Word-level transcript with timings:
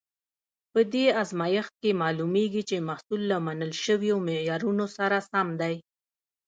په 0.71 0.79
دې 0.93 1.05
ازمېښت 1.21 1.73
کې 1.81 1.91
معلومیږي 2.01 2.63
چې 2.69 2.85
محصول 2.89 3.21
له 3.31 3.37
منل 3.45 3.71
شویو 3.83 4.15
معیارونو 4.27 4.85
سره 4.97 5.17
سم 5.29 5.47
دی. 5.61 5.75